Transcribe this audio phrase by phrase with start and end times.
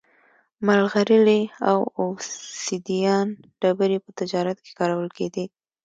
[0.65, 3.27] مرغلرې او اوبسیدیان
[3.61, 5.45] ډبرې په تجارت کې کارول کېدې